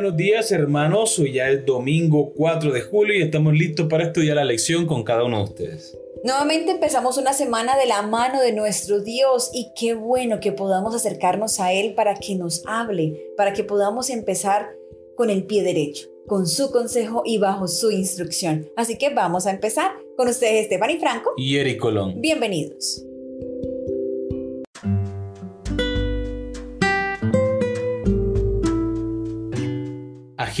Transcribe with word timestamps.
buenos 0.00 0.16
días 0.16 0.50
hermanos. 0.50 1.18
Hoy 1.18 1.34
ya 1.34 1.50
es 1.50 1.66
domingo 1.66 2.32
4 2.34 2.72
de 2.72 2.80
julio 2.80 3.14
y 3.14 3.20
estamos 3.20 3.52
listos 3.52 3.86
para 3.86 4.04
estudiar 4.04 4.36
la 4.36 4.46
lección 4.46 4.86
con 4.86 5.04
cada 5.04 5.24
uno 5.24 5.36
de 5.36 5.44
ustedes. 5.44 5.94
Nuevamente 6.24 6.70
empezamos 6.70 7.18
una 7.18 7.34
semana 7.34 7.76
de 7.76 7.84
la 7.84 8.00
mano 8.00 8.40
de 8.40 8.54
nuestro 8.54 9.02
Dios 9.02 9.50
y 9.52 9.72
qué 9.78 9.92
bueno 9.92 10.40
que 10.40 10.52
podamos 10.52 10.94
acercarnos 10.94 11.60
a 11.60 11.74
Él 11.74 11.92
para 11.92 12.14
que 12.14 12.34
nos 12.34 12.62
hable, 12.66 13.26
para 13.36 13.52
que 13.52 13.62
podamos 13.62 14.08
empezar 14.08 14.70
con 15.16 15.28
el 15.28 15.44
pie 15.44 15.62
derecho, 15.62 16.08
con 16.26 16.46
su 16.46 16.70
consejo 16.70 17.20
y 17.26 17.36
bajo 17.36 17.68
su 17.68 17.90
instrucción. 17.90 18.70
Así 18.78 18.96
que 18.96 19.10
vamos 19.10 19.46
a 19.46 19.50
empezar 19.50 19.90
con 20.16 20.28
ustedes 20.28 20.64
Stephanie 20.64 20.98
Franco 20.98 21.34
y 21.36 21.58
Eric 21.58 21.78
Colón. 21.78 22.22
Bienvenidos. 22.22 23.04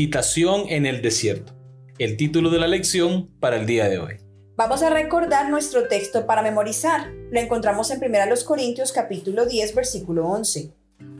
Agitación 0.00 0.62
en 0.70 0.86
el 0.86 1.02
desierto. 1.02 1.52
El 1.98 2.16
título 2.16 2.48
de 2.48 2.58
la 2.58 2.66
lección 2.66 3.28
para 3.38 3.56
el 3.56 3.66
día 3.66 3.86
de 3.86 3.98
hoy. 3.98 4.14
Vamos 4.56 4.82
a 4.82 4.88
recordar 4.88 5.50
nuestro 5.50 5.88
texto 5.88 6.24
para 6.24 6.40
memorizar. 6.40 7.12
Lo 7.30 7.38
encontramos 7.38 7.90
en 7.90 8.02
1 8.02 8.34
Corintios 8.46 8.92
capítulo 8.92 9.44
10 9.44 9.74
versículo 9.74 10.26
11. 10.26 10.72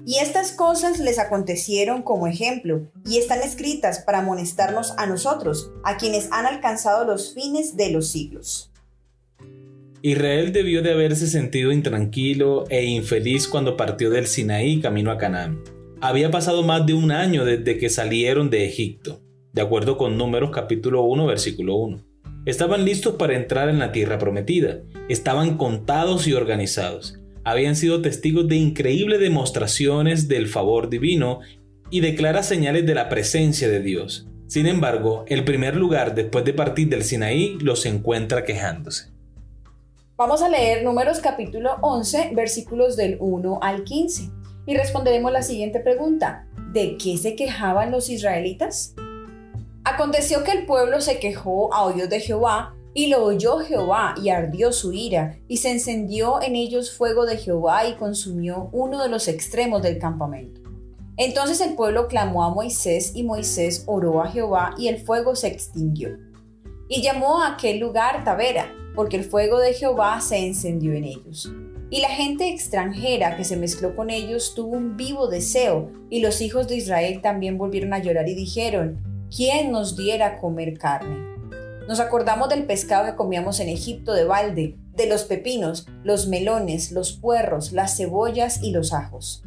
Y 0.07 0.17
estas 0.17 0.53
cosas 0.53 0.99
les 0.99 1.19
acontecieron 1.19 2.01
como 2.01 2.27
ejemplo, 2.27 2.91
y 3.05 3.19
están 3.19 3.43
escritas 3.43 3.99
para 3.99 4.21
amonestarnos 4.21 4.95
a 4.97 5.05
nosotros, 5.05 5.71
a 5.85 5.99
quienes 5.99 6.33
han 6.33 6.47
alcanzado 6.47 7.05
los 7.05 7.35
fines 7.35 7.77
de 7.77 7.91
los 7.91 8.09
siglos. 8.09 8.73
Israel 10.01 10.55
debió 10.55 10.81
de 10.81 10.93
haberse 10.93 11.27
sentido 11.27 11.71
intranquilo 11.71 12.65
e 12.71 12.87
infeliz 12.87 13.47
cuando 13.47 13.77
partió 13.77 14.09
del 14.09 14.27
Sinaí 14.27 14.81
camino 14.81 15.11
a 15.11 15.19
Canaán 15.19 15.63
había 16.01 16.31
pasado 16.31 16.63
más 16.63 16.87
de 16.87 16.95
un 16.95 17.13
año 17.13 17.45
desde 17.45 17.77
que 17.77 17.91
salieron 17.91 18.49
de 18.49 18.65
Egipto, 18.65 19.21
de 19.53 19.61
acuerdo 19.61 19.99
con 19.99 20.17
Números 20.17 20.51
capítulo 20.51 21.03
1 21.03 21.27
versículo 21.27 21.77
1. 21.77 22.03
Estaban 22.47 22.87
listos 22.87 23.17
para 23.17 23.37
entrar 23.37 23.69
en 23.69 23.79
la 23.79 23.93
tierra 23.93 24.19
prometida, 24.19 24.79
estaban 25.11 25.59
contados 25.59 26.27
y 26.27 26.33
organizados, 26.33 27.19
habían 27.45 27.77
sido 27.77 28.01
testigos 28.01 28.49
de 28.49 28.57
increíbles 28.57 29.21
demostraciones 29.21 30.27
del 30.27 30.47
favor 30.47 30.89
divino 30.89 31.41
y 31.91 32.01
de 32.01 32.15
claras 32.15 32.47
señales 32.47 32.87
de 32.87 32.95
la 32.95 33.11
presencia 33.11 33.69
de 33.69 33.81
Dios. 33.81 34.27
Sin 34.47 34.67
embargo, 34.67 35.25
el 35.29 35.45
primer 35.45 35.77
lugar 35.77 36.15
después 36.15 36.47
de 36.47 36.55
partir 36.55 36.89
del 36.89 37.05
Sinaí 37.05 37.59
los 37.61 37.85
encuentra 37.85 38.45
quejándose. 38.45 39.11
Vamos 40.17 40.43
a 40.43 40.49
leer 40.49 40.83
Números 40.83 41.21
capítulo 41.21 41.77
11 41.83 42.31
versículos 42.35 42.97
del 42.97 43.17
1 43.21 43.59
al 43.63 43.85
15 43.85 44.40
y 44.67 44.77
responderemos 44.77 45.33
la 45.33 45.43
siguiente 45.43 45.81
pregunta. 45.81 46.47
¿De 46.73 46.97
qué 46.97 47.17
se 47.17 47.35
quejaban 47.35 47.91
los 47.91 48.09
israelitas? 48.09 48.95
Aconteció 49.85 50.45
que 50.45 50.53
el 50.53 50.67
pueblo 50.67 51.01
se 51.01 51.19
quejó 51.19 51.73
a 51.75 51.85
oídos 51.85 52.11
de 52.11 52.21
Jehová, 52.21 52.75
y 52.93 53.07
lo 53.07 53.25
oyó 53.25 53.59
Jehová, 53.59 54.15
y 54.23 54.29
ardió 54.29 54.73
su 54.73 54.93
ira, 54.93 55.39
y 55.49 55.59
se 55.59 55.71
encendió 55.71 56.43
en 56.43 56.57
ellos 56.57 56.93
fuego 56.93 57.25
de 57.25 57.37
Jehová, 57.37 57.87
y 57.87 57.95
consumió 57.95 58.69
uno 58.73 59.03
de 59.03 59.09
los 59.09 59.29
extremos 59.29 59.83
del 59.83 59.99
campamento. 59.99 60.61
Entonces 61.17 61.61
el 61.61 61.75
pueblo 61.75 62.09
clamó 62.09 62.45
a 62.45 62.51
Moisés, 62.51 63.13
y 63.15 63.23
Moisés 63.23 63.85
oró 63.87 64.23
a 64.23 64.31
Jehová, 64.31 64.75
y 64.77 64.89
el 64.89 64.99
fuego 64.99 65.35
se 65.35 65.49
extinguió. 65.49 66.11
Y 66.89 67.03
llamó 67.03 67.43
a 67.43 67.55
aquel 67.55 67.79
lugar 67.79 68.25
Tavera, 68.25 68.73
porque 68.95 69.17
el 69.17 69.25
fuego 69.25 69.59
de 69.59 69.73
Jehová 69.73 70.21
se 70.21 70.39
encendió 70.39 70.93
en 70.93 71.05
ellos. 71.05 71.51
Y 71.93 72.01
la 72.01 72.11
gente 72.11 72.49
extranjera 72.49 73.37
que 73.37 73.43
se 73.43 73.57
mezcló 73.57 73.97
con 73.97 74.11
ellos 74.11 74.55
tuvo 74.55 74.77
un 74.77 74.97
vivo 74.97 75.27
deseo, 75.27 75.91
y 76.09 76.21
los 76.21 76.41
hijos 76.41 76.69
de 76.69 76.77
Israel 76.77 77.21
también 77.21 77.59
volvieron 77.59 77.93
a 77.93 77.99
llorar 77.99 78.29
y 78.29 78.37
dijeron, 78.37 79.03
¿quién 79.35 79.73
nos 79.73 79.97
diera 79.97 80.27
a 80.27 80.39
comer 80.39 80.79
carne? 80.79 81.19
Nos 81.89 81.99
acordamos 81.99 82.49
del 82.49 82.65
pescado 82.65 83.07
que 83.07 83.17
comíamos 83.17 83.59
en 83.59 83.69
Egipto 83.69 84.13
de 84.13 84.23
balde, 84.25 84.77
de 84.95 85.07
los 85.07 85.25
pepinos, 85.25 85.89
los 86.05 86.29
melones, 86.29 86.93
los 86.93 87.13
puerros, 87.13 87.73
las 87.73 87.97
cebollas 87.97 88.63
y 88.63 88.71
los 88.71 88.93
ajos. 88.93 89.43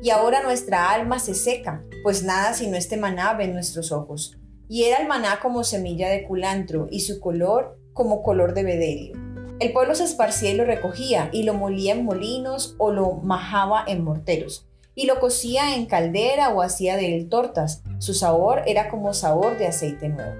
Y 0.00 0.10
ahora 0.10 0.44
nuestra 0.44 0.92
alma 0.92 1.18
se 1.18 1.34
seca, 1.34 1.82
pues 2.04 2.22
nada 2.22 2.54
sino 2.54 2.76
este 2.76 2.96
maná 2.96 3.34
ve 3.34 3.44
en 3.44 3.54
nuestros 3.54 3.90
ojos. 3.90 4.38
Y 4.68 4.84
era 4.84 4.98
el 4.98 5.08
maná 5.08 5.40
como 5.40 5.64
semilla 5.64 6.08
de 6.10 6.22
culantro, 6.22 6.86
y 6.92 7.00
su 7.00 7.18
color 7.18 7.76
como 7.92 8.22
color 8.22 8.54
de 8.54 8.62
bedelio. 8.62 9.27
El 9.60 9.72
pueblo 9.72 9.96
se 9.96 10.04
esparcía 10.04 10.52
y 10.52 10.54
lo 10.54 10.64
recogía, 10.64 11.30
y 11.32 11.42
lo 11.42 11.52
molía 11.52 11.92
en 11.92 12.04
molinos 12.04 12.76
o 12.78 12.92
lo 12.92 13.14
majaba 13.14 13.84
en 13.88 14.04
morteros, 14.04 14.66
y 14.94 15.06
lo 15.06 15.18
cocía 15.18 15.74
en 15.74 15.86
caldera 15.86 16.50
o 16.50 16.62
hacía 16.62 16.96
de 16.96 17.16
él 17.16 17.28
tortas. 17.28 17.82
Su 17.98 18.14
sabor 18.14 18.62
era 18.66 18.88
como 18.88 19.12
sabor 19.14 19.58
de 19.58 19.66
aceite 19.66 20.08
nuevo. 20.08 20.32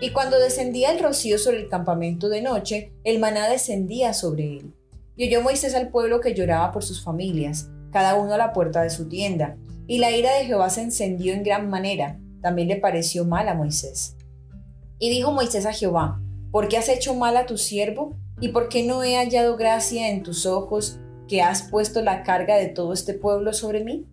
Y 0.00 0.10
cuando 0.10 0.38
descendía 0.38 0.92
el 0.92 1.00
rocío 1.00 1.36
sobre 1.38 1.58
el 1.58 1.68
campamento 1.68 2.28
de 2.28 2.42
noche, 2.42 2.92
el 3.02 3.18
maná 3.18 3.48
descendía 3.48 4.14
sobre 4.14 4.58
él. 4.58 4.74
Y 5.16 5.26
oyó 5.26 5.42
Moisés 5.42 5.74
al 5.74 5.88
pueblo 5.88 6.20
que 6.20 6.34
lloraba 6.34 6.70
por 6.70 6.84
sus 6.84 7.02
familias, 7.02 7.70
cada 7.90 8.14
uno 8.14 8.34
a 8.34 8.38
la 8.38 8.52
puerta 8.52 8.82
de 8.82 8.90
su 8.90 9.08
tienda. 9.08 9.56
Y 9.88 9.98
la 9.98 10.10
ira 10.12 10.32
de 10.36 10.44
Jehová 10.44 10.70
se 10.70 10.82
encendió 10.82 11.32
en 11.32 11.42
gran 11.42 11.70
manera. 11.70 12.20
También 12.40 12.68
le 12.68 12.76
pareció 12.76 13.24
mal 13.24 13.48
a 13.48 13.54
Moisés. 13.54 14.16
Y 15.00 15.10
dijo 15.10 15.32
Moisés 15.32 15.66
a 15.66 15.72
Jehová, 15.72 16.20
¿por 16.52 16.68
qué 16.68 16.76
has 16.76 16.88
hecho 16.88 17.14
mal 17.14 17.36
a 17.36 17.46
tu 17.46 17.58
siervo? 17.58 18.16
¿Y 18.40 18.48
por 18.48 18.68
qué 18.68 18.84
no 18.84 19.02
he 19.02 19.16
hallado 19.16 19.56
gracia 19.56 20.10
en 20.10 20.22
tus 20.22 20.44
ojos 20.44 20.98
que 21.28 21.40
has 21.40 21.62
puesto 21.62 22.02
la 22.02 22.22
carga 22.22 22.56
de 22.56 22.66
todo 22.66 22.92
este 22.92 23.14
pueblo 23.14 23.52
sobre 23.52 23.84
mí? 23.84 24.06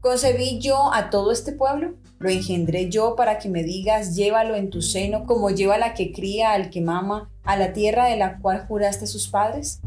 ¿Concebí 0.00 0.58
yo 0.58 0.92
a 0.92 1.10
todo 1.10 1.32
este 1.32 1.52
pueblo? 1.52 1.94
¿Lo 2.18 2.28
engendré 2.28 2.88
yo 2.88 3.14
para 3.14 3.38
que 3.38 3.48
me 3.48 3.62
digas, 3.62 4.16
llévalo 4.16 4.56
en 4.56 4.70
tu 4.70 4.82
seno 4.82 5.26
como 5.26 5.50
lleva 5.50 5.78
la 5.78 5.94
que 5.94 6.12
cría 6.12 6.52
al 6.52 6.70
que 6.70 6.80
mama 6.80 7.30
a 7.44 7.56
la 7.56 7.72
tierra 7.72 8.06
de 8.06 8.16
la 8.16 8.38
cual 8.38 8.66
juraste 8.66 9.06
sus 9.06 9.28
padres? 9.28 9.80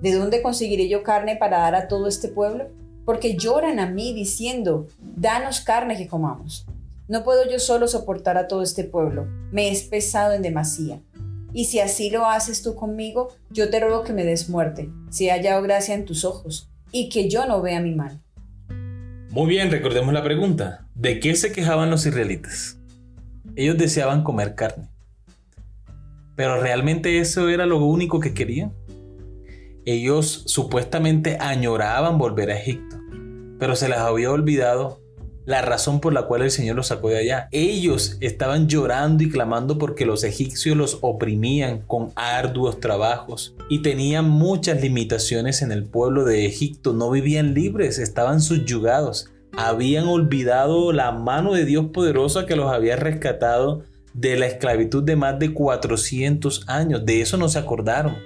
¿De 0.00 0.14
dónde 0.14 0.42
conseguiré 0.42 0.88
yo 0.88 1.02
carne 1.02 1.36
para 1.36 1.58
dar 1.58 1.74
a 1.74 1.88
todo 1.88 2.06
este 2.06 2.28
pueblo? 2.28 2.68
Porque 3.04 3.36
lloran 3.36 3.80
a 3.80 3.86
mí 3.86 4.12
diciendo, 4.12 4.86
danos 5.00 5.60
carne 5.60 5.96
que 5.96 6.08
comamos. 6.08 6.66
No 7.08 7.24
puedo 7.24 7.48
yo 7.48 7.58
solo 7.58 7.88
soportar 7.88 8.38
a 8.38 8.46
todo 8.46 8.62
este 8.62 8.84
pueblo, 8.84 9.26
me 9.50 9.70
es 9.70 9.82
pesado 9.82 10.32
en 10.32 10.42
demasía. 10.42 11.00
Y 11.52 11.66
si 11.66 11.80
así 11.80 12.10
lo 12.10 12.26
haces 12.26 12.62
tú 12.62 12.74
conmigo, 12.74 13.28
yo 13.50 13.68
te 13.70 13.80
ruego 13.80 14.04
que 14.04 14.12
me 14.12 14.24
des 14.24 14.48
muerte, 14.48 14.88
si 15.10 15.28
he 15.28 15.30
hallado 15.32 15.62
gracia 15.62 15.94
en 15.94 16.04
tus 16.04 16.24
ojos, 16.24 16.70
y 16.90 17.08
que 17.08 17.28
yo 17.28 17.46
no 17.46 17.60
vea 17.60 17.80
mi 17.80 17.94
mal. 17.94 18.20
Muy 19.30 19.48
bien, 19.48 19.70
recordemos 19.70 20.12
la 20.14 20.22
pregunta. 20.22 20.86
¿De 20.94 21.20
qué 21.20 21.34
se 21.34 21.52
quejaban 21.52 21.90
los 21.90 22.06
israelitas? 22.06 22.78
Ellos 23.56 23.76
deseaban 23.76 24.24
comer 24.24 24.54
carne. 24.54 24.88
Pero 26.36 26.60
realmente 26.60 27.18
eso 27.18 27.48
era 27.48 27.66
lo 27.66 27.84
único 27.84 28.20
que 28.20 28.34
querían. 28.34 28.72
Ellos 29.84 30.44
supuestamente 30.46 31.36
añoraban 31.40 32.16
volver 32.16 32.50
a 32.50 32.58
Egipto, 32.58 32.96
pero 33.58 33.76
se 33.76 33.88
les 33.88 33.98
había 33.98 34.30
olvidado 34.30 35.01
la 35.44 35.62
razón 35.62 36.00
por 36.00 36.12
la 36.12 36.22
cual 36.22 36.42
el 36.42 36.50
Señor 36.50 36.76
los 36.76 36.88
sacó 36.88 37.08
de 37.08 37.18
allá. 37.18 37.48
Ellos 37.50 38.16
estaban 38.20 38.68
llorando 38.68 39.24
y 39.24 39.30
clamando 39.30 39.78
porque 39.78 40.06
los 40.06 40.24
egipcios 40.24 40.76
los 40.76 40.98
oprimían 41.00 41.82
con 41.86 42.12
arduos 42.14 42.80
trabajos 42.80 43.54
y 43.68 43.82
tenían 43.82 44.28
muchas 44.28 44.80
limitaciones 44.80 45.62
en 45.62 45.72
el 45.72 45.84
pueblo 45.84 46.24
de 46.24 46.46
Egipto. 46.46 46.92
No 46.92 47.10
vivían 47.10 47.54
libres, 47.54 47.98
estaban 47.98 48.40
subyugados. 48.40 49.30
Habían 49.56 50.06
olvidado 50.06 50.92
la 50.92 51.12
mano 51.12 51.52
de 51.52 51.64
Dios 51.64 51.86
poderosa 51.92 52.46
que 52.46 52.56
los 52.56 52.72
había 52.72 52.96
rescatado 52.96 53.82
de 54.14 54.36
la 54.36 54.46
esclavitud 54.46 55.02
de 55.02 55.16
más 55.16 55.38
de 55.38 55.52
400 55.52 56.64
años. 56.68 57.04
De 57.04 57.20
eso 57.20 57.36
no 57.36 57.48
se 57.48 57.58
acordaron, 57.58 58.16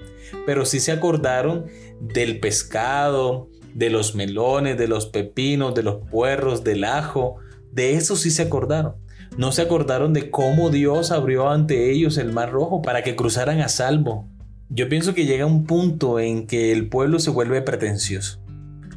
pero 0.45 0.65
sí 0.65 0.81
se 0.81 0.93
acordaron 0.93 1.67
del 2.01 2.41
pescado, 2.41 3.49
de 3.77 3.91
los 3.91 4.15
melones, 4.15 4.79
de 4.79 4.89
los 4.89 5.05
pepinos, 5.05 5.75
de 5.75 5.83
los 5.83 5.97
puerros, 6.11 6.65
del 6.65 6.85
ajo. 6.85 7.37
De 7.73 7.93
eso 7.95 8.17
sí 8.17 8.31
se 8.31 8.43
acordaron. 8.43 8.95
No 9.37 9.53
se 9.53 9.61
acordaron 9.61 10.15
de 10.15 10.31
cómo 10.31 10.71
Dios 10.71 11.11
abrió 11.11 11.51
ante 11.51 11.91
ellos 11.93 12.17
el 12.17 12.33
mar 12.33 12.51
rojo 12.51 12.81
para 12.81 13.03
que 13.03 13.17
cruzaran 13.17 13.61
a 13.61 13.69
salvo. 13.69 14.27
Yo 14.71 14.89
pienso 14.89 15.13
que 15.13 15.27
llega 15.27 15.45
un 15.45 15.67
punto 15.67 16.19
en 16.19 16.47
que 16.47 16.73
el 16.73 16.89
pueblo 16.89 17.19
se 17.19 17.29
vuelve 17.29 17.61
pretencioso. 17.61 18.41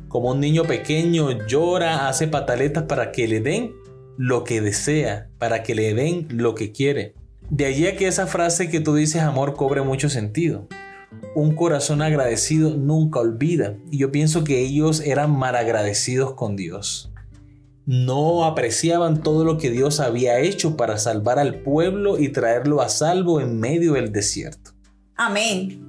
Como 0.07 0.31
un 0.31 0.39
niño 0.39 0.63
pequeño 0.63 1.45
llora, 1.45 2.07
hace 2.07 2.27
pataletas 2.27 2.83
para 2.83 3.11
que 3.11 3.27
le 3.27 3.41
den 3.41 3.73
lo 4.17 4.45
que 4.45 4.61
desea, 4.61 5.27
para 5.39 5.61
que 5.61 5.75
le 5.75 5.93
den 5.93 6.27
lo 6.31 6.55
que 6.55 6.71
quiere. 6.71 7.15
De 7.49 7.65
allí 7.65 7.85
a 7.85 7.97
que 7.97 8.07
esa 8.07 8.27
frase 8.27 8.69
que 8.69 8.79
tú 8.79 8.95
dices 8.95 9.23
amor 9.23 9.55
cobre 9.55 9.81
mucho 9.81 10.09
sentido 10.09 10.69
un 11.35 11.55
corazón 11.55 12.01
agradecido 12.01 12.75
nunca 12.75 13.19
olvida. 13.19 13.77
Y 13.91 13.99
yo 13.99 14.11
pienso 14.11 14.43
que 14.43 14.61
ellos 14.61 15.01
eran 15.01 15.31
mal 15.31 15.55
agradecidos 15.55 16.33
con 16.33 16.55
Dios. 16.55 17.11
No 17.85 18.45
apreciaban 18.45 19.23
todo 19.23 19.43
lo 19.43 19.57
que 19.57 19.71
Dios 19.71 19.99
había 19.99 20.39
hecho 20.39 20.77
para 20.77 20.97
salvar 20.97 21.39
al 21.39 21.61
pueblo 21.61 22.19
y 22.19 22.29
traerlo 22.29 22.81
a 22.81 22.89
salvo 22.89 23.41
en 23.41 23.59
medio 23.59 23.93
del 23.93 24.11
desierto. 24.11 24.71
Amén. 25.15 25.85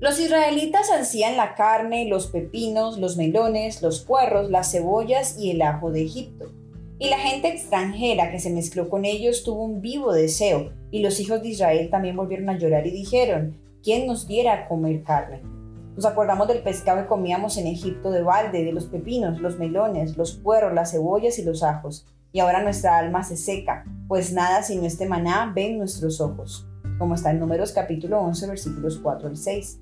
Los 0.00 0.18
israelitas 0.18 0.90
ansían 0.90 1.36
la 1.36 1.54
carne, 1.54 2.08
los 2.08 2.26
pepinos, 2.26 2.98
los 2.98 3.16
melones, 3.16 3.80
los 3.80 4.00
puerros, 4.00 4.50
las 4.50 4.72
cebollas 4.72 5.38
y 5.38 5.50
el 5.50 5.62
ajo 5.62 5.90
de 5.90 6.02
Egipto. 6.02 6.52
Y 7.02 7.08
la 7.08 7.18
gente 7.18 7.48
extranjera 7.48 8.30
que 8.30 8.38
se 8.38 8.50
mezcló 8.50 8.90
con 8.90 9.06
ellos 9.06 9.42
tuvo 9.42 9.64
un 9.64 9.80
vivo 9.80 10.12
deseo, 10.12 10.70
y 10.90 11.00
los 11.00 11.18
hijos 11.18 11.40
de 11.40 11.48
Israel 11.48 11.88
también 11.88 12.14
volvieron 12.14 12.50
a 12.50 12.58
llorar 12.58 12.86
y 12.86 12.90
dijeron, 12.90 13.56
¿quién 13.82 14.06
nos 14.06 14.28
diera 14.28 14.52
a 14.52 14.68
comer 14.68 15.02
carne? 15.02 15.40
Nos 15.96 16.04
acordamos 16.04 16.46
del 16.46 16.62
pescado 16.62 17.00
que 17.00 17.08
comíamos 17.08 17.56
en 17.56 17.68
Egipto 17.68 18.10
de 18.10 18.20
balde, 18.20 18.64
de 18.64 18.72
los 18.72 18.84
pepinos, 18.84 19.40
los 19.40 19.58
melones, 19.58 20.18
los 20.18 20.34
puerros, 20.34 20.74
las 20.74 20.90
cebollas 20.90 21.38
y 21.38 21.42
los 21.42 21.62
ajos. 21.62 22.06
Y 22.32 22.40
ahora 22.40 22.62
nuestra 22.62 22.98
alma 22.98 23.24
se 23.24 23.38
seca, 23.38 23.86
pues 24.06 24.34
nada 24.34 24.62
sino 24.62 24.84
este 24.84 25.06
maná 25.06 25.50
ven 25.56 25.78
nuestros 25.78 26.20
ojos, 26.20 26.68
como 26.98 27.14
está 27.14 27.30
en 27.30 27.40
Números 27.40 27.72
capítulo 27.72 28.20
11 28.20 28.46
versículos 28.46 29.00
4 29.02 29.28
al 29.28 29.38
6. 29.38 29.80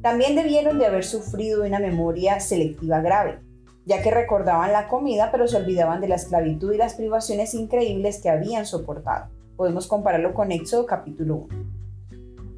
También 0.00 0.34
debieron 0.34 0.78
de 0.78 0.86
haber 0.86 1.04
sufrido 1.04 1.62
una 1.62 1.78
memoria 1.78 2.40
selectiva 2.40 3.02
grave, 3.02 3.40
ya 3.86 4.02
que 4.02 4.10
recordaban 4.10 4.72
la 4.72 4.88
comida 4.88 5.30
pero 5.30 5.46
se 5.46 5.56
olvidaban 5.56 6.00
de 6.00 6.08
la 6.08 6.16
esclavitud 6.16 6.72
y 6.72 6.78
las 6.78 6.94
privaciones 6.94 7.54
increíbles 7.54 8.20
que 8.22 8.30
habían 8.30 8.66
soportado. 8.66 9.26
Podemos 9.56 9.86
compararlo 9.86 10.34
con 10.34 10.52
Éxodo 10.52 10.86
capítulo 10.86 11.46
1. 11.50 11.74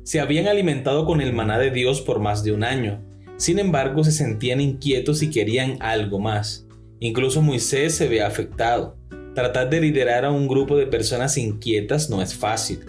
Se 0.05 0.21
habían 0.21 0.47
alimentado 0.47 1.05
con 1.05 1.21
el 1.21 1.33
maná 1.33 1.59
de 1.59 1.71
Dios 1.71 2.01
por 2.01 2.21
más 2.21 2.45
de 2.45 2.53
un 2.53 2.63
año. 2.63 3.03
Sin 3.37 3.59
embargo, 3.59 4.05
se 4.05 4.13
sentían 4.13 4.61
inquietos 4.61 5.23
y 5.23 5.31
querían 5.31 5.79
algo 5.81 6.21
más. 6.21 6.67
Incluso 7.01 7.43
Moisés 7.43 7.95
se 7.95 8.09
ve 8.09 8.23
afectado. 8.23 8.97
Tratar 9.35 9.69
de 9.69 9.81
liderar 9.81 10.25
a 10.25 10.31
un 10.31 10.49
grupo 10.49 10.77
de 10.77 10.87
personas 10.87 11.37
inquietas 11.37 12.09
no 12.09 12.23
es 12.23 12.35
fácil, 12.35 12.81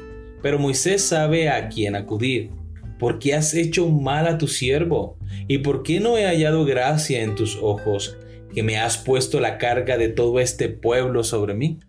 pero 0.41 0.59
Moisés 0.59 1.01
sabe 1.01 1.49
a 1.49 1.67
quién 1.67 1.95
acudir. 1.95 2.51
¿Por 2.99 3.19
qué 3.19 3.35
has 3.35 3.53
hecho 3.53 3.89
mal 3.89 4.27
a 4.27 4.37
tu 4.37 4.47
siervo? 4.47 5.17
¿Y 5.47 5.57
por 5.57 5.83
qué 5.83 5.99
no 5.99 6.17
he 6.17 6.25
hallado 6.25 6.63
gracia 6.63 7.21
en 7.21 7.35
tus 7.35 7.57
ojos, 7.61 8.17
que 8.57 8.63
me 8.63 8.79
has 8.79 8.97
puesto 8.97 9.39
la 9.39 9.59
carga 9.59 9.99
de 9.99 10.09
todo 10.09 10.39
este 10.39 10.67
pueblo 10.67 11.23
sobre 11.23 11.53
mí? 11.53 11.79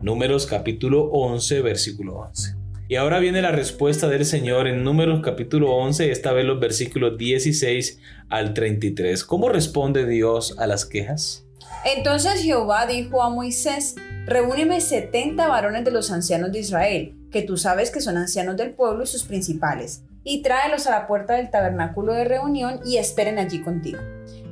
Números 0.00 0.46
capítulo 0.46 1.06
11, 1.06 1.60
versículo 1.60 2.18
11. 2.18 2.54
Y 2.86 2.94
ahora 2.94 3.18
viene 3.18 3.42
la 3.42 3.50
respuesta 3.50 4.06
del 4.06 4.24
Señor 4.24 4.68
en 4.68 4.84
Números 4.84 5.22
capítulo 5.24 5.74
11, 5.74 6.12
esta 6.12 6.32
vez 6.32 6.44
los 6.44 6.60
versículos 6.60 7.18
16 7.18 7.98
al 8.28 8.54
33. 8.54 9.24
¿Cómo 9.24 9.48
responde 9.48 10.06
Dios 10.06 10.54
a 10.56 10.68
las 10.68 10.84
quejas? 10.84 11.46
Entonces 11.84 12.42
Jehová 12.42 12.86
dijo 12.86 13.20
a 13.20 13.30
Moisés, 13.30 13.96
reúneme 14.24 14.80
setenta 14.80 15.48
varones 15.48 15.84
de 15.84 15.90
los 15.90 16.12
ancianos 16.12 16.52
de 16.52 16.60
Israel, 16.60 17.16
que 17.32 17.42
tú 17.42 17.56
sabes 17.56 17.90
que 17.90 18.00
son 18.00 18.18
ancianos 18.18 18.56
del 18.56 18.70
pueblo 18.70 19.02
y 19.02 19.08
sus 19.08 19.24
principales, 19.24 20.04
y 20.24 20.42
tráelos 20.42 20.86
a 20.86 20.90
la 20.90 21.06
puerta 21.06 21.34
del 21.34 21.50
tabernáculo 21.50 22.14
de 22.14 22.24
reunión 22.24 22.80
y 22.84 22.96
esperen 22.96 23.38
allí 23.38 23.62
contigo. 23.62 23.98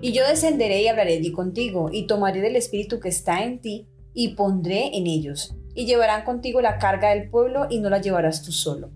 Y 0.03 0.13
yo 0.13 0.27
descenderé 0.27 0.83
y 0.83 0.89
hablaré 0.89 1.15
allí 1.15 1.33
contigo, 1.33 1.89
y 1.91 2.07
tomaré 2.07 2.41
del 2.41 2.57
espíritu 2.57 3.01
que 3.01 3.09
está 3.09 3.43
en 3.43 3.61
ti, 3.61 3.89
y 4.15 4.35
pondré 4.35 4.97
en 4.97 5.07
ellos, 5.07 5.57
y 5.75 5.87
llevarán 5.87 6.25
contigo 6.25 6.61
la 6.61 6.79
carga 6.79 7.11
del 7.11 7.31
pueblo 7.31 7.67
y 7.71 7.81
no 7.81 7.89
la 7.89 8.01
llevarás 8.01 8.43
tú 8.43 8.53
solo. 8.53 8.91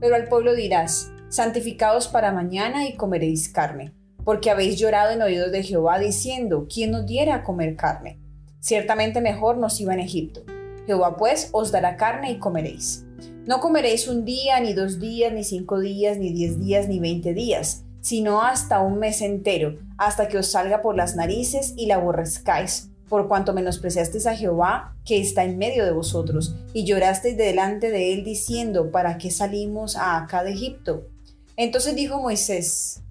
Pero 0.00 0.14
al 0.14 0.28
pueblo 0.28 0.54
dirás, 0.54 1.12
santificaos 1.28 2.08
para 2.08 2.32
mañana 2.32 2.86
y 2.86 2.94
comeréis 2.94 3.48
carne, 3.48 3.92
porque 4.24 4.50
habéis 4.50 4.78
llorado 4.78 5.10
en 5.10 5.22
oídos 5.22 5.52
de 5.52 5.62
Jehová 5.62 5.98
diciendo, 5.98 6.66
¿quién 6.72 6.92
nos 6.92 7.06
diera 7.06 7.36
a 7.36 7.42
comer 7.42 7.76
carne? 7.76 8.18
Ciertamente 8.60 9.20
mejor 9.20 9.58
nos 9.58 9.80
iba 9.80 9.92
en 9.92 10.00
Egipto. 10.00 10.44
Jehová 10.86 11.16
pues 11.16 11.50
os 11.52 11.72
dará 11.72 11.96
carne 11.96 12.30
y 12.30 12.38
comeréis. 12.38 13.04
No 13.44 13.58
comeréis 13.58 14.06
un 14.06 14.24
día, 14.24 14.60
ni 14.60 14.72
dos 14.72 15.00
días, 15.00 15.32
ni 15.32 15.42
cinco 15.42 15.80
días, 15.80 16.16
ni 16.16 16.32
diez 16.32 16.60
días, 16.60 16.86
ni 16.86 17.00
veinte 17.00 17.34
días, 17.34 17.82
sino 18.00 18.40
hasta 18.40 18.80
un 18.80 19.00
mes 19.00 19.20
entero, 19.20 19.80
hasta 19.98 20.28
que 20.28 20.38
os 20.38 20.46
salga 20.46 20.80
por 20.80 20.96
las 20.96 21.16
narices 21.16 21.74
y 21.76 21.86
la 21.86 21.96
aborrezcáis, 21.96 22.90
por 23.08 23.26
cuanto 23.26 23.52
menospreciasteis 23.52 24.28
a 24.28 24.36
Jehová, 24.36 24.94
que 25.04 25.20
está 25.20 25.42
en 25.42 25.58
medio 25.58 25.84
de 25.84 25.90
vosotros, 25.90 26.54
y 26.72 26.84
llorasteis 26.84 27.36
delante 27.36 27.90
de 27.90 28.12
él 28.12 28.22
diciendo, 28.22 28.92
¿para 28.92 29.18
qué 29.18 29.32
salimos 29.32 29.96
a 29.96 30.18
acá 30.18 30.44
de 30.44 30.52
Egipto? 30.52 31.08
Entonces 31.56 31.96
dijo 31.96 32.22
Moisés, 32.22 33.02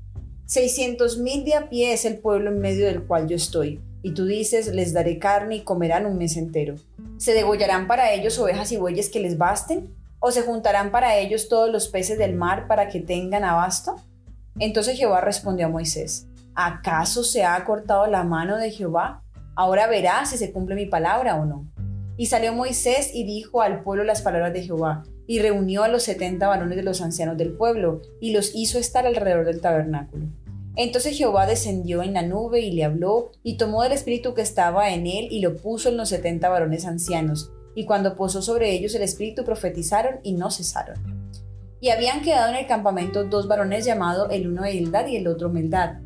seiscientos 0.46 1.18
mil 1.18 1.44
de 1.44 1.56
a 1.56 1.68
pie 1.68 1.92
es 1.92 2.06
el 2.06 2.20
pueblo 2.20 2.52
en 2.52 2.60
medio 2.60 2.86
del 2.86 3.04
cual 3.04 3.28
yo 3.28 3.36
estoy, 3.36 3.82
y 4.02 4.14
tú 4.14 4.26
dices, 4.26 4.68
les 4.68 4.94
daré 4.94 5.20
carne 5.20 5.58
y 5.58 5.62
comerán 5.64 6.06
un 6.06 6.18
mes 6.18 6.38
entero. 6.38 6.76
¿Se 7.18 7.34
degollarán 7.34 7.86
para 7.88 8.14
ellos 8.14 8.40
ovejas 8.40 8.72
y 8.72 8.78
bueyes 8.78 9.10
que 9.10 9.20
les 9.20 9.38
basten? 9.38 9.94
¿O 10.24 10.32
se 10.32 10.44
juntarán 10.44 10.92
para 10.92 11.18
ellos 11.18 11.50
todos 11.50 11.72
los 11.72 11.88
peces 11.88 12.20
del 12.20 12.36
mar 12.36 12.68
para 12.68 12.90
que 12.90 13.00
tengan 13.00 13.44
abasto? 13.44 13.96
Entonces 14.60 14.96
Jehová 14.96 15.20
respondió 15.20 15.66
a 15.66 15.70
Moisés, 15.70 16.28
¿acaso 16.54 17.24
se 17.24 17.44
ha 17.44 17.66
cortado 17.66 18.06
la 18.06 18.24
mano 18.24 18.58
de 18.58 18.70
Jehová? 18.70 19.24
Ahora 19.56 19.88
verás 19.88 20.30
si 20.30 20.38
se 20.38 20.52
cumple 20.52 20.76
mi 20.76 20.86
palabra 20.86 21.38
o 21.38 21.46
no. 21.46 21.66
Y 22.18 22.28
salió 22.28 22.54
Moisés 22.54 23.10
y 23.16 23.24
dijo 23.24 23.64
al 23.64 23.82
pueblo 23.82 24.04
las 24.04 24.22
palabras 24.22 24.54
de 24.54 24.62
Jehová, 24.62 25.02
y 25.26 25.40
reunió 25.40 25.82
a 25.82 25.88
los 25.88 26.04
setenta 26.04 26.48
varones 26.48 26.76
de 26.76 26.84
los 26.84 27.02
ancianos 27.02 27.36
del 27.36 27.54
pueblo, 27.54 28.04
y 28.20 28.32
los 28.32 28.52
hizo 28.54 28.78
estar 28.78 29.08
alrededor 29.08 29.44
del 29.44 29.60
tabernáculo. 29.60 30.28
Entonces 30.76 31.18
Jehová 31.18 31.48
descendió 31.48 32.04
en 32.04 32.14
la 32.14 32.22
nube 32.22 32.60
y 32.60 32.74
le 32.74 32.84
habló, 32.84 33.32
y 33.42 33.58
tomó 33.58 33.82
del 33.82 33.94
espíritu 33.94 34.36
que 34.36 34.44
estaba 34.44 34.92
en 34.92 35.08
él 35.08 35.30
y 35.32 35.42
lo 35.42 35.56
puso 35.56 35.90
en 35.90 35.98
los 35.98 36.10
setenta 36.10 36.50
varones 36.50 36.86
ancianos. 36.86 37.52
Y 37.76 37.86
cuando 37.86 38.16
posó 38.16 38.42
sobre 38.42 38.72
ellos 38.72 38.96
el 38.96 39.04
espíritu 39.04 39.44
profetizaron 39.44 40.20
y 40.24 40.34
no 40.34 40.52
cesaron. 40.52 41.30
Y 41.80 41.90
habían 41.90 42.22
quedado 42.22 42.50
en 42.50 42.58
el 42.58 42.68
campamento 42.68 43.24
dos 43.24 43.48
varones 43.48 43.86
llamados 43.86 44.28
el 44.32 44.48
uno 44.48 44.66
Eldad 44.66 45.08
y 45.08 45.16
el 45.16 45.28
otro 45.28 45.50
Meldad, 45.50 46.00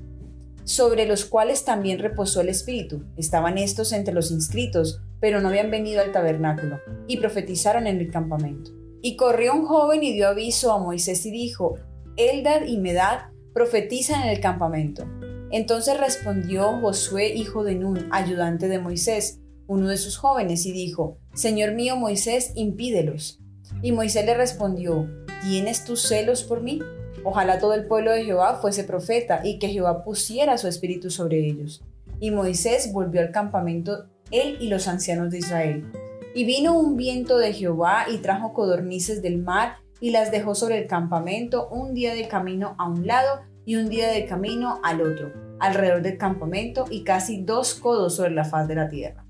sobre 0.64 1.06
los 1.06 1.26
cuales 1.26 1.64
también 1.64 2.00
reposó 2.00 2.42
el 2.42 2.50
Espíritu. 2.50 3.04
Estaban 3.18 3.58
estos 3.58 3.92
entre 3.92 4.14
los 4.14 4.32
inscritos, 4.32 5.02
pero 5.20 5.42
no 5.42 5.50
habían 5.50 5.72
venido 5.72 6.02
al 6.02 6.12
tabernáculo, 6.12 6.80
y 7.08 7.18
profetizaron 7.18 7.88
en 7.88 8.00
el 8.00 8.12
campamento. 8.12 8.72
Y 9.02 9.16
corrió 9.16 9.54
un 9.54 9.66
joven 9.66 10.04
y 10.04 10.14
dio 10.14 10.28
aviso 10.28 10.72
a 10.72 10.80
Moisés 10.80 11.26
y 11.26 11.32
dijo, 11.32 11.76
Eldad 12.18 12.66
y 12.66 12.78
Medad 12.78 13.30
profetizan 13.54 14.24
en 14.24 14.30
el 14.30 14.40
campamento. 14.40 15.06
Entonces 15.52 16.00
respondió 16.00 16.80
Josué, 16.82 17.28
hijo 17.36 17.64
de 17.64 17.76
Nun, 17.76 18.08
ayudante 18.12 18.68
de 18.68 18.80
Moisés, 18.80 19.40
uno 19.68 19.88
de 19.88 19.98
sus 19.98 20.18
jóvenes, 20.18 20.66
y 20.66 20.72
dijo, 20.72 21.18
Señor 21.34 21.74
mío 21.74 21.96
Moisés, 21.96 22.52
impídelos. 22.56 23.40
Y 23.82 23.92
Moisés 23.92 24.26
le 24.26 24.36
respondió, 24.36 25.08
¿tienes 25.42 25.84
tus 25.86 26.02
celos 26.02 26.44
por 26.44 26.62
mí? 26.62 26.80
Ojalá 27.24 27.60
todo 27.60 27.74
el 27.74 27.88
pueblo 27.88 28.12
de 28.12 28.24
Jehová 28.24 28.60
fuese 28.62 28.84
profeta 28.84 29.42
y 29.44 29.57
que 29.57 29.69
Jehová 29.69 30.04
pusiera 30.04 30.57
su 30.57 30.68
espíritu 30.68 31.10
sobre 31.10 31.45
ellos. 31.45 31.84
Y 32.19 32.31
Moisés 32.31 32.94
volvió 32.94 33.22
al 33.22 33.31
campamento, 33.31 34.06
él 34.31 34.57
y 34.60 34.68
los 34.68 34.88
ancianos 34.88 35.31
de 35.31 35.40
Israel. 35.40 35.92
Y 36.36 36.45
vino 36.45 36.78
un 36.78 36.95
viento 36.95 37.38
de 37.38 37.54
Jehová 37.54 38.06
y 38.12 38.18
trajo 38.18 38.54
codornices 38.54 39.22
del 39.22 39.40
mar 39.40 39.78
y 40.00 40.12
las 40.12 40.31
dejó 40.31 40.54
sobre 40.54 40.78
el 40.78 40.88
campamento 40.88 41.68
un 41.69 41.94
día 41.94 42.14
de 42.14 42.28
camino 42.28 42.76
a 42.78 42.88
un 42.88 43.07
lado 43.07 43.42
y 43.66 43.78
un 43.78 43.90
día 43.90 44.10
de 44.10 44.26
camino 44.26 44.80
al 44.84 45.02
otro, 45.02 45.34
alrededor 45.60 46.02
del 46.04 46.18
campamento 46.18 46.86
y 46.90 47.04
casi 47.04 47.42
dos 47.42 47.74
codos 47.74 48.16
sobre 48.16 48.31
la 48.31 48.45
faz 48.45 48.68
de 48.68 48.76
la 48.76 48.90
tierra. 48.90 49.25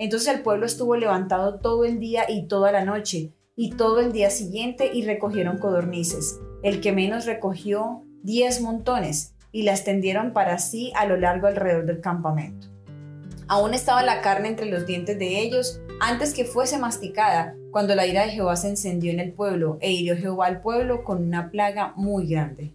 Entonces 0.00 0.34
el 0.34 0.42
pueblo 0.42 0.64
estuvo 0.64 0.96
levantado 0.96 1.60
todo 1.60 1.84
el 1.84 2.00
día 2.00 2.24
y 2.26 2.48
toda 2.48 2.72
la 2.72 2.84
noche, 2.84 3.34
y 3.54 3.72
todo 3.72 4.00
el 4.00 4.12
día 4.12 4.30
siguiente 4.30 4.90
y 4.92 5.04
recogieron 5.04 5.58
codornices 5.58 6.40
el 6.62 6.80
que 6.80 6.92
menos 6.92 7.26
recogió 7.26 8.02
diez 8.22 8.62
montones 8.62 9.34
y 9.52 9.62
las 9.62 9.84
tendieron 9.84 10.32
para 10.32 10.58
sí 10.58 10.92
a 10.96 11.04
lo 11.06 11.16
largo 11.16 11.46
alrededor 11.46 11.84
del 11.84 12.00
campamento. 12.00 12.68
Aún 13.48 13.74
estaba 13.74 14.02
la 14.02 14.22
carne 14.22 14.48
entre 14.48 14.66
los 14.66 14.86
dientes 14.86 15.18
de 15.18 15.40
ellos 15.40 15.80
antes 16.00 16.32
que 16.32 16.46
fuese 16.46 16.78
masticada, 16.78 17.54
cuando 17.70 17.94
la 17.94 18.06
ira 18.06 18.24
de 18.24 18.32
Jehová 18.32 18.56
se 18.56 18.68
encendió 18.68 19.12
en 19.12 19.20
el 19.20 19.32
pueblo 19.32 19.76
e 19.80 19.92
hirió 19.92 20.16
Jehová 20.16 20.46
al 20.46 20.62
pueblo 20.62 21.04
con 21.04 21.22
una 21.22 21.50
plaga 21.50 21.92
muy 21.96 22.26
grande. 22.26 22.74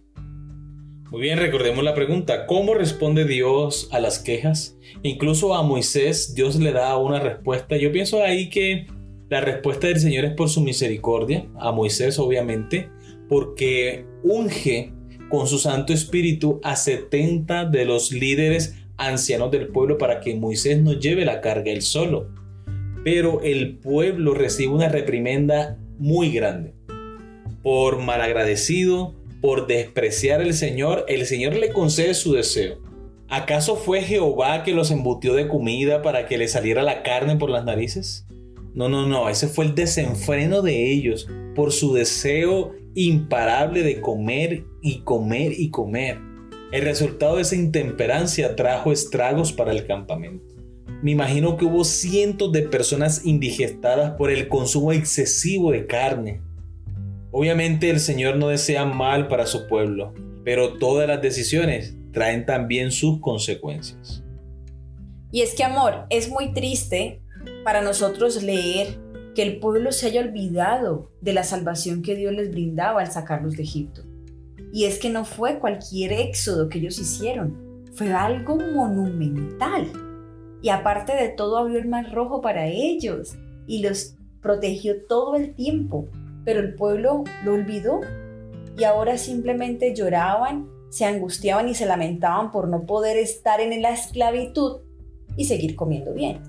Muy 1.10 1.20
bien, 1.20 1.38
recordemos 1.38 1.84
la 1.84 1.94
pregunta, 1.94 2.46
¿cómo 2.46 2.74
responde 2.74 3.24
Dios 3.24 3.88
a 3.92 4.00
las 4.00 4.18
quejas? 4.18 4.76
Incluso 5.04 5.54
a 5.54 5.62
Moisés 5.62 6.34
Dios 6.34 6.56
le 6.56 6.72
da 6.72 6.96
una 6.96 7.20
respuesta. 7.20 7.76
Yo 7.76 7.92
pienso 7.92 8.24
ahí 8.24 8.50
que 8.50 8.88
la 9.28 9.40
respuesta 9.40 9.86
del 9.86 10.00
Señor 10.00 10.24
es 10.24 10.32
por 10.32 10.48
su 10.48 10.62
misericordia, 10.62 11.46
a 11.60 11.70
Moisés 11.70 12.18
obviamente, 12.18 12.88
porque 13.28 14.04
unge 14.24 14.92
con 15.28 15.46
su 15.46 15.58
Santo 15.58 15.92
Espíritu 15.92 16.60
a 16.64 16.74
70 16.74 17.66
de 17.66 17.84
los 17.84 18.10
líderes 18.10 18.74
ancianos 18.96 19.52
del 19.52 19.68
pueblo 19.68 19.98
para 19.98 20.18
que 20.18 20.34
Moisés 20.34 20.82
no 20.82 20.92
lleve 20.92 21.24
la 21.24 21.40
carga 21.40 21.70
él 21.70 21.82
solo. 21.82 22.30
Pero 23.04 23.42
el 23.42 23.76
pueblo 23.78 24.34
recibe 24.34 24.72
una 24.72 24.88
reprimenda 24.88 25.78
muy 25.98 26.32
grande. 26.32 26.74
Por 27.62 27.98
malagradecido, 27.98 29.14
por 29.46 29.68
despreciar 29.68 30.40
al 30.40 30.54
Señor, 30.54 31.04
el 31.06 31.24
Señor 31.24 31.54
le 31.54 31.72
concede 31.72 32.14
su 32.14 32.32
deseo. 32.32 32.80
¿Acaso 33.28 33.76
fue 33.76 34.02
Jehová 34.02 34.64
que 34.64 34.74
los 34.74 34.90
embutió 34.90 35.34
de 35.34 35.46
comida 35.46 36.02
para 36.02 36.26
que 36.26 36.36
le 36.36 36.48
saliera 36.48 36.82
la 36.82 37.04
carne 37.04 37.36
por 37.36 37.50
las 37.50 37.64
narices? 37.64 38.26
No, 38.74 38.88
no, 38.88 39.06
no, 39.06 39.28
ese 39.28 39.46
fue 39.46 39.66
el 39.66 39.76
desenfreno 39.76 40.62
de 40.62 40.90
ellos 40.90 41.28
por 41.54 41.70
su 41.70 41.94
deseo 41.94 42.72
imparable 42.96 43.84
de 43.84 44.00
comer 44.00 44.64
y 44.82 45.02
comer 45.02 45.52
y 45.56 45.70
comer. 45.70 46.18
El 46.72 46.82
resultado 46.82 47.36
de 47.36 47.42
esa 47.42 47.54
intemperancia 47.54 48.56
trajo 48.56 48.90
estragos 48.90 49.52
para 49.52 49.70
el 49.70 49.86
campamento. 49.86 50.56
Me 51.04 51.12
imagino 51.12 51.56
que 51.56 51.66
hubo 51.66 51.84
cientos 51.84 52.50
de 52.50 52.62
personas 52.62 53.24
indigestadas 53.24 54.14
por 54.18 54.32
el 54.32 54.48
consumo 54.48 54.90
excesivo 54.90 55.70
de 55.70 55.86
carne. 55.86 56.40
Obviamente 57.38 57.90
el 57.90 58.00
Señor 58.00 58.36
no 58.36 58.48
desea 58.48 58.86
mal 58.86 59.28
para 59.28 59.44
su 59.44 59.66
pueblo, 59.66 60.14
pero 60.42 60.78
todas 60.78 61.06
las 61.06 61.20
decisiones 61.20 61.94
traen 62.10 62.46
también 62.46 62.90
sus 62.90 63.20
consecuencias. 63.20 64.24
Y 65.30 65.42
es 65.42 65.54
que, 65.54 65.62
amor, 65.62 66.06
es 66.08 66.30
muy 66.30 66.54
triste 66.54 67.20
para 67.62 67.82
nosotros 67.82 68.42
leer 68.42 68.98
que 69.34 69.42
el 69.42 69.58
pueblo 69.58 69.92
se 69.92 70.06
haya 70.06 70.22
olvidado 70.22 71.12
de 71.20 71.34
la 71.34 71.44
salvación 71.44 72.00
que 72.00 72.14
Dios 72.14 72.32
les 72.32 72.50
brindaba 72.50 73.02
al 73.02 73.12
sacarlos 73.12 73.54
de 73.58 73.64
Egipto. 73.64 74.00
Y 74.72 74.86
es 74.86 74.98
que 74.98 75.10
no 75.10 75.26
fue 75.26 75.58
cualquier 75.58 76.14
éxodo 76.14 76.70
que 76.70 76.78
ellos 76.78 76.98
hicieron, 76.98 77.84
fue 77.92 78.14
algo 78.14 78.56
monumental. 78.56 79.92
Y 80.62 80.70
aparte 80.70 81.14
de 81.14 81.28
todo 81.28 81.58
abrió 81.58 81.78
el 81.80 81.86
mar 81.86 82.10
rojo 82.14 82.40
para 82.40 82.66
ellos 82.66 83.36
y 83.66 83.82
los 83.82 84.14
protegió 84.40 85.04
todo 85.06 85.36
el 85.36 85.54
tiempo. 85.54 86.08
Pero 86.46 86.60
el 86.60 86.74
pueblo 86.74 87.24
lo 87.44 87.52
olvidó 87.52 88.00
y 88.78 88.84
ahora 88.84 89.18
simplemente 89.18 89.94
lloraban, 89.94 90.70
se 90.90 91.04
angustiaban 91.04 91.68
y 91.68 91.74
se 91.74 91.86
lamentaban 91.86 92.52
por 92.52 92.68
no 92.68 92.86
poder 92.86 93.18
estar 93.18 93.60
en 93.60 93.82
la 93.82 93.90
esclavitud 93.90 94.80
y 95.36 95.46
seguir 95.46 95.74
comiendo 95.76 96.14
bien. 96.14 96.40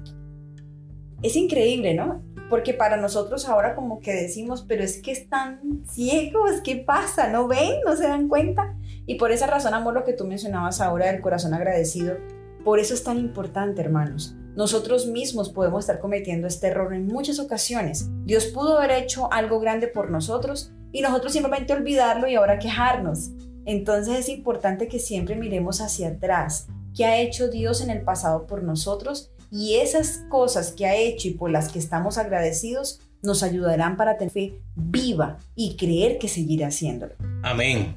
Es 1.24 1.36
increíble, 1.36 1.96
¿no? 1.96 2.22
Porque 2.50 2.74
para 2.74 2.96
nosotros 2.96 3.50
ahora 3.50 3.76
como 3.76 4.00
que 4.00 4.14
decimos, 4.14 4.64
pero 4.68 4.84
es 4.84 5.02
que 5.02 5.12
están 5.12 5.84
ciegos, 5.90 6.62
¿qué 6.64 6.76
pasa? 6.76 7.30
¿No 7.30 7.48
ven? 7.48 7.82
¿No 7.84 7.96
se 7.96 8.08
dan 8.08 8.30
cuenta? 8.30 8.78
Y 9.08 9.16
por 9.16 9.32
esa 9.32 9.48
razón, 9.48 9.74
amor, 9.74 9.96
lo 9.96 10.04
que 10.04 10.14
tú 10.14 10.26
mencionabas 10.26 10.80
ahora 10.80 11.12
del 11.12 11.22
corazón 11.22 11.54
agradecido, 11.54 12.18
por 12.64 12.80
eso 12.80 12.94
es 12.94 13.04
tan 13.04 13.18
importante, 13.18 13.82
hermanos. 13.82 14.36
Nosotros 14.58 15.06
mismos 15.06 15.50
podemos 15.52 15.84
estar 15.84 16.00
cometiendo 16.00 16.48
este 16.48 16.66
error 16.66 16.92
en 16.96 17.06
muchas 17.06 17.38
ocasiones. 17.38 18.10
Dios 18.26 18.46
pudo 18.48 18.80
haber 18.80 19.04
hecho 19.04 19.32
algo 19.32 19.60
grande 19.60 19.88
por 19.88 20.10
nosotros 20.10 20.72
y 20.92 21.02
nosotros 21.02 21.34
simplemente 21.34 21.74
olvidarlo 21.74 22.28
y 22.28 22.34
ahora 22.34 22.58
quejarnos. 22.58 23.30
Entonces 23.66 24.18
es 24.18 24.30
importante 24.30 24.88
que 24.88 24.98
siempre 24.98 25.36
miremos 25.36 25.80
hacia 25.80 26.08
atrás, 26.08 26.66
qué 26.96 27.06
ha 27.06 27.22
hecho 27.22 27.50
Dios 27.50 27.82
en 27.82 27.92
el 27.92 28.02
pasado 28.02 28.48
por 28.48 28.64
nosotros 28.64 29.30
y 29.52 29.76
esas 29.76 30.24
cosas 30.28 30.72
que 30.72 30.88
ha 30.88 30.96
hecho 30.96 31.28
y 31.28 31.36
por 31.36 31.52
las 31.52 31.72
que 31.72 31.78
estamos 31.78 32.18
agradecidos 32.18 33.00
nos 33.22 33.44
ayudarán 33.44 33.96
para 33.96 34.18
tener 34.18 34.34
fe 34.34 34.60
viva 34.76 35.38
y 35.56 35.76
creer 35.76 36.18
que 36.18 36.28
seguirá 36.28 36.70
haciéndolo. 36.70 37.14
Amén. 37.44 37.96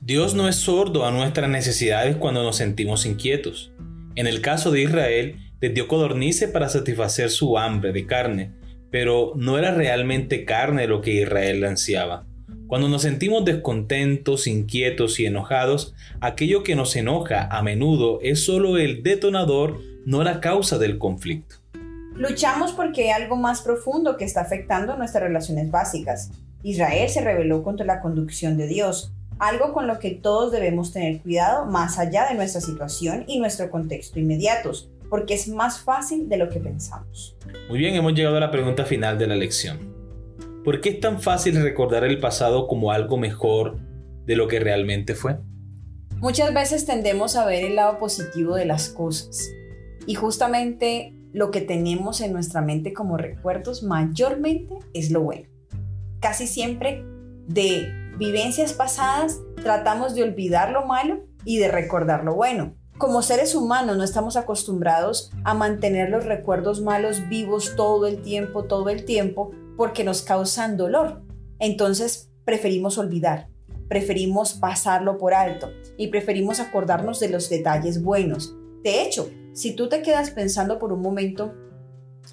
Dios 0.00 0.32
no 0.32 0.46
es 0.46 0.54
sordo 0.54 1.04
a 1.04 1.10
nuestras 1.10 1.50
necesidades 1.50 2.14
cuando 2.18 2.44
nos 2.44 2.54
sentimos 2.54 3.04
inquietos. 3.04 3.72
En 4.20 4.26
el 4.26 4.42
caso 4.42 4.70
de 4.70 4.82
Israel, 4.82 5.36
les 5.62 5.72
dio 5.72 5.88
codornice 5.88 6.46
para 6.46 6.68
satisfacer 6.68 7.30
su 7.30 7.56
hambre 7.56 7.90
de 7.90 8.04
carne, 8.04 8.52
pero 8.90 9.32
no 9.34 9.56
era 9.56 9.72
realmente 9.72 10.44
carne 10.44 10.86
lo 10.86 11.00
que 11.00 11.22
Israel 11.22 11.64
ansiaba. 11.64 12.26
Cuando 12.66 12.90
nos 12.90 13.00
sentimos 13.00 13.46
descontentos, 13.46 14.46
inquietos 14.46 15.20
y 15.20 15.24
enojados, 15.24 15.94
aquello 16.20 16.62
que 16.64 16.76
nos 16.76 16.96
enoja 16.96 17.48
a 17.50 17.62
menudo 17.62 18.18
es 18.20 18.44
solo 18.44 18.76
el 18.76 19.02
detonador, 19.02 19.80
no 20.04 20.22
la 20.22 20.42
causa 20.42 20.76
del 20.76 20.98
conflicto. 20.98 21.56
Luchamos 22.14 22.72
porque 22.72 23.04
hay 23.04 23.22
algo 23.22 23.36
más 23.36 23.62
profundo 23.62 24.18
que 24.18 24.26
está 24.26 24.42
afectando 24.42 24.98
nuestras 24.98 25.24
relaciones 25.24 25.70
básicas. 25.70 26.30
Israel 26.62 27.08
se 27.08 27.22
rebeló 27.22 27.62
contra 27.62 27.86
la 27.86 28.02
conducción 28.02 28.58
de 28.58 28.66
Dios, 28.66 29.14
algo 29.40 29.72
con 29.72 29.86
lo 29.86 29.98
que 29.98 30.10
todos 30.10 30.52
debemos 30.52 30.92
tener 30.92 31.20
cuidado 31.20 31.66
más 31.66 31.98
allá 31.98 32.28
de 32.28 32.34
nuestra 32.34 32.60
situación 32.60 33.24
y 33.26 33.40
nuestro 33.40 33.70
contexto 33.70 34.20
inmediatos, 34.20 34.90
porque 35.08 35.34
es 35.34 35.48
más 35.48 35.80
fácil 35.80 36.28
de 36.28 36.36
lo 36.36 36.50
que 36.50 36.60
pensamos. 36.60 37.36
Muy 37.68 37.78
bien, 37.78 37.94
hemos 37.94 38.12
llegado 38.14 38.36
a 38.36 38.40
la 38.40 38.50
pregunta 38.50 38.84
final 38.84 39.18
de 39.18 39.26
la 39.26 39.34
lección. 39.34 39.78
¿Por 40.62 40.82
qué 40.82 40.90
es 40.90 41.00
tan 41.00 41.22
fácil 41.22 41.60
recordar 41.62 42.04
el 42.04 42.20
pasado 42.20 42.68
como 42.68 42.92
algo 42.92 43.16
mejor 43.16 43.78
de 44.26 44.36
lo 44.36 44.46
que 44.46 44.60
realmente 44.60 45.14
fue? 45.14 45.38
Muchas 46.18 46.52
veces 46.52 46.84
tendemos 46.84 47.34
a 47.34 47.46
ver 47.46 47.64
el 47.64 47.76
lado 47.76 47.98
positivo 47.98 48.54
de 48.54 48.66
las 48.66 48.90
cosas 48.90 49.48
y 50.06 50.16
justamente 50.16 51.14
lo 51.32 51.50
que 51.50 51.62
tenemos 51.62 52.20
en 52.20 52.34
nuestra 52.34 52.60
mente 52.60 52.92
como 52.92 53.16
recuerdos 53.16 53.82
mayormente 53.82 54.74
es 54.92 55.10
lo 55.10 55.22
bueno. 55.22 55.48
Casi 56.20 56.46
siempre 56.46 57.02
de 57.46 57.99
vivencias 58.20 58.74
pasadas 58.74 59.40
tratamos 59.62 60.14
de 60.14 60.22
olvidar 60.22 60.72
lo 60.72 60.84
malo 60.84 61.24
y 61.46 61.56
de 61.56 61.68
recordar 61.68 62.22
lo 62.22 62.34
bueno. 62.34 62.76
Como 62.98 63.22
seres 63.22 63.54
humanos 63.54 63.96
no 63.96 64.04
estamos 64.04 64.36
acostumbrados 64.36 65.32
a 65.42 65.54
mantener 65.54 66.10
los 66.10 66.26
recuerdos 66.26 66.82
malos 66.82 67.26
vivos 67.30 67.74
todo 67.76 68.06
el 68.06 68.20
tiempo, 68.20 68.64
todo 68.64 68.90
el 68.90 69.06
tiempo, 69.06 69.52
porque 69.74 70.04
nos 70.04 70.20
causan 70.20 70.76
dolor. 70.76 71.22
Entonces 71.58 72.30
preferimos 72.44 72.98
olvidar, 72.98 73.48
preferimos 73.88 74.52
pasarlo 74.52 75.16
por 75.16 75.32
alto 75.32 75.70
y 75.96 76.08
preferimos 76.08 76.60
acordarnos 76.60 77.20
de 77.20 77.30
los 77.30 77.48
detalles 77.48 78.02
buenos. 78.02 78.54
De 78.84 79.00
hecho, 79.00 79.30
si 79.54 79.74
tú 79.74 79.88
te 79.88 80.02
quedas 80.02 80.30
pensando 80.30 80.78
por 80.78 80.92
un 80.92 81.00
momento 81.00 81.54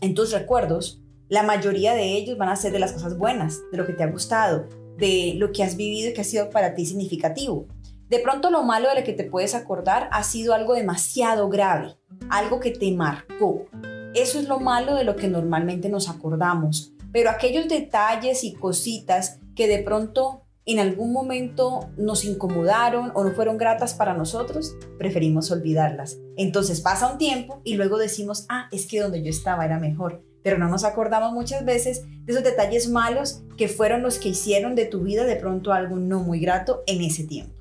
en 0.02 0.16
tus 0.16 0.34
recuerdos, 0.34 1.02
la 1.30 1.44
mayoría 1.44 1.94
de 1.94 2.18
ellos 2.18 2.38
van 2.38 2.50
a 2.50 2.58
ser 2.58 2.74
de 2.74 2.80
las 2.80 2.92
cosas 2.92 3.18
buenas, 3.18 3.62
de 3.72 3.78
lo 3.78 3.86
que 3.86 3.94
te 3.94 4.04
ha 4.04 4.12
gustado, 4.12 4.68
de 4.98 5.34
lo 5.38 5.52
que 5.52 5.64
has 5.64 5.78
vivido 5.78 6.10
y 6.10 6.14
que 6.14 6.22
ha 6.22 6.26
sido 6.26 6.50
para 6.50 6.74
ti 6.74 6.86
significativo. 6.86 7.68
De 8.10 8.20
pronto 8.20 8.50
lo 8.50 8.64
malo 8.64 8.90
de 8.90 9.00
lo 9.00 9.04
que 9.04 9.14
te 9.14 9.26
puedes 9.26 9.54
acordar 9.54 10.10
ha 10.12 10.24
sido 10.24 10.54
algo 10.54 10.74
demasiado 10.74 11.50
grave, 11.50 11.98
algo 12.30 12.60
que 12.60 12.72
te 12.72 12.92
marcó. 12.92 13.66
Eso 14.14 14.40
es 14.40 14.48
lo 14.48 14.60
malo 14.60 14.96
de 14.96 15.04
lo 15.04 15.16
que 15.16 15.28
normalmente 15.28 15.90
nos 15.90 16.10
acordamos. 16.10 16.94
Pero 17.12 17.30
aquellos 17.30 17.68
detalles 17.68 18.44
y 18.44 18.54
cositas 18.54 19.40
que 19.56 19.68
de 19.68 19.84
pronto 19.84 20.44
en 20.68 20.80
algún 20.80 21.14
momento 21.14 21.90
nos 21.98 22.26
incomodaron 22.26 23.12
o 23.16 23.24
no 23.24 23.32
fueron 23.32 23.58
gratas 23.58 23.94
para 23.94 24.14
nosotros, 24.14 24.76
preferimos 24.98 25.50
olvidarlas. 25.50 26.18
Entonces 26.36 26.82
pasa 26.82 27.10
un 27.10 27.18
tiempo 27.18 27.62
y 27.64 27.76
luego 27.76 27.98
decimos, 27.98 28.46
ah, 28.50 28.68
es 28.72 28.86
que 28.86 29.00
donde 29.00 29.24
yo 29.24 29.30
estaba 29.30 29.64
era 29.64 29.80
mejor. 29.80 30.24
Pero 30.48 30.60
no 30.60 30.70
nos 30.70 30.86
acordamos 30.86 31.34
muchas 31.34 31.66
veces 31.66 32.06
de 32.24 32.32
esos 32.32 32.42
detalles 32.42 32.88
malos 32.88 33.44
que 33.58 33.68
fueron 33.68 34.02
los 34.02 34.18
que 34.18 34.30
hicieron 34.30 34.76
de 34.76 34.86
tu 34.86 35.02
vida 35.02 35.26
de 35.26 35.36
pronto 35.36 35.74
algo 35.74 35.98
no 35.98 36.22
muy 36.22 36.40
grato 36.40 36.84
en 36.88 37.02
ese 37.02 37.26
tiempo. 37.26 37.54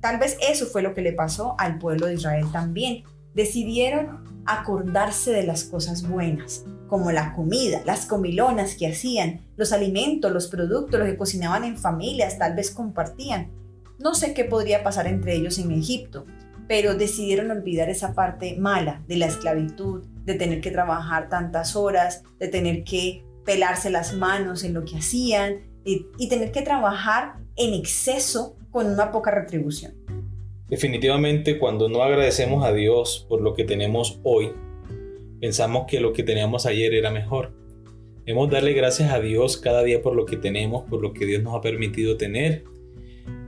Tal 0.00 0.18
vez 0.18 0.36
eso 0.42 0.66
fue 0.66 0.82
lo 0.82 0.92
que 0.92 1.02
le 1.02 1.12
pasó 1.12 1.54
al 1.58 1.78
pueblo 1.78 2.08
de 2.08 2.14
Israel 2.14 2.46
también. 2.50 3.04
Decidieron 3.34 4.42
acordarse 4.44 5.30
de 5.30 5.44
las 5.44 5.62
cosas 5.62 6.02
buenas, 6.08 6.64
como 6.88 7.12
la 7.12 7.32
comida, 7.32 7.80
las 7.84 8.06
comilonas 8.06 8.74
que 8.74 8.88
hacían, 8.88 9.42
los 9.56 9.72
alimentos, 9.72 10.32
los 10.32 10.48
productos, 10.48 10.98
los 10.98 11.08
que 11.08 11.16
cocinaban 11.16 11.62
en 11.62 11.78
familias, 11.78 12.40
tal 12.40 12.56
vez 12.56 12.72
compartían. 12.72 13.52
No 14.00 14.16
sé 14.16 14.34
qué 14.34 14.44
podría 14.44 14.82
pasar 14.82 15.06
entre 15.06 15.36
ellos 15.36 15.58
en 15.58 15.70
Egipto, 15.70 16.26
pero 16.66 16.96
decidieron 16.96 17.52
olvidar 17.52 17.88
esa 17.88 18.14
parte 18.14 18.56
mala 18.58 19.04
de 19.06 19.16
la 19.16 19.26
esclavitud, 19.26 20.06
de 20.24 20.34
tener 20.34 20.60
que 20.60 20.70
trabajar 20.70 21.28
tantas 21.28 21.76
horas, 21.76 22.22
de 22.38 22.48
tener 22.48 22.84
que 22.84 23.24
pelarse 23.44 23.90
las 23.90 24.14
manos 24.14 24.64
en 24.64 24.74
lo 24.74 24.84
que 24.84 24.96
hacían 24.98 25.62
y, 25.84 26.28
tener 26.28 26.52
que 26.52 26.62
trabajar 26.62 27.34
en 27.56 27.74
exceso 27.74 28.56
con 28.70 28.86
una 28.86 29.10
poca 29.10 29.30
retribución. 29.30 29.94
Definitivamente 30.68 31.58
cuando 31.58 31.88
no 31.88 32.02
agradecemos 32.02 32.64
a 32.64 32.72
Dios 32.72 33.26
por 33.28 33.42
lo 33.42 33.52
que 33.54 33.64
tenemos 33.64 34.20
hoy, 34.22 34.52
Pensamos 35.42 35.86
que 35.88 35.98
lo 35.98 36.12
que 36.12 36.22
teníamos 36.22 36.66
ayer 36.66 36.94
era 36.94 37.10
mejor. 37.10 37.50
Debemos 38.24 38.48
darle 38.48 38.74
gracias 38.74 39.12
a 39.12 39.18
Dios 39.18 39.56
cada 39.56 39.82
día 39.82 40.00
por 40.00 40.14
lo 40.14 40.24
que 40.24 40.36
tenemos, 40.36 40.84
por 40.88 41.02
lo 41.02 41.12
que 41.12 41.26
Dios 41.26 41.42
nos 41.42 41.56
ha 41.56 41.60
permitido 41.60 42.16
tener. 42.16 42.62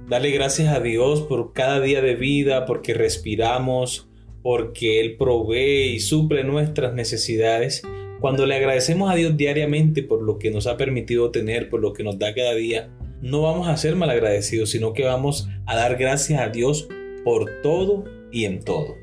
Darle 0.09 0.33
gracias 0.33 0.75
a 0.75 0.81
Dios 0.81 1.23
por 1.23 1.53
cada 1.53 1.81
día 1.81 2.03
de 2.03 2.17
vida, 2.17 2.67
porque 2.67 2.95
respiramos, 2.95 4.11
porque 4.45 5.01
Él 5.01 5.17
provee 5.17 5.95
y 5.95 6.01
suple 6.01 6.45
nuestras 6.45 6.93
necesidades. 6.93 7.83
Cuando 8.21 8.45
le 8.45 8.55
agradecemos 8.55 9.11
a 9.11 9.15
Dios 9.15 9.39
diariamente 9.39 10.03
por 10.03 10.23
lo 10.23 10.39
que 10.39 10.51
nos 10.51 10.67
ha 10.67 10.77
permitido 10.77 11.31
tener, 11.31 11.71
por 11.71 11.81
lo 11.81 11.95
que 11.95 12.05
nos 12.05 12.19
da 12.19 12.35
cada 12.35 12.55
día, 12.55 12.91
no 13.23 13.41
vamos 13.41 13.69
a 13.69 13.77
ser 13.79 13.97
malagradecidos, 13.97 14.69
sino 14.69 14.93
que 14.93 15.05
vamos 15.05 15.49
a 15.65 15.77
dar 15.77 15.97
gracias 15.97 16.43
a 16.43 16.51
Dios 16.51 16.87
por 17.25 17.63
todo 17.63 18.05
y 18.31 18.45
en 18.45 18.63
todo. 18.63 18.97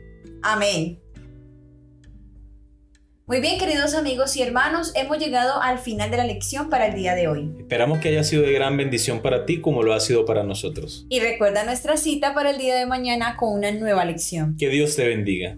Amén. 0.43 0.99
Muy 3.31 3.39
bien, 3.39 3.57
queridos 3.57 3.95
amigos 3.95 4.35
y 4.35 4.41
hermanos, 4.41 4.91
hemos 4.93 5.17
llegado 5.17 5.61
al 5.61 5.79
final 5.79 6.11
de 6.11 6.17
la 6.17 6.25
lección 6.25 6.69
para 6.69 6.87
el 6.87 6.95
día 6.95 7.15
de 7.15 7.29
hoy. 7.29 7.49
Esperamos 7.59 7.99
que 7.99 8.09
haya 8.09 8.25
sido 8.25 8.43
de 8.43 8.51
gran 8.51 8.75
bendición 8.75 9.21
para 9.21 9.45
ti 9.45 9.61
como 9.61 9.83
lo 9.83 9.93
ha 9.93 10.01
sido 10.01 10.25
para 10.25 10.43
nosotros. 10.43 11.05
Y 11.07 11.21
recuerda 11.21 11.63
nuestra 11.63 11.95
cita 11.95 12.33
para 12.33 12.49
el 12.49 12.57
día 12.57 12.75
de 12.75 12.85
mañana 12.85 13.37
con 13.37 13.53
una 13.53 13.71
nueva 13.71 14.03
lección. 14.03 14.57
Que 14.57 14.67
Dios 14.67 14.97
te 14.97 15.07
bendiga. 15.07 15.55